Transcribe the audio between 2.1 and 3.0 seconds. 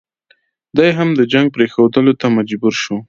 ته مجبور شو.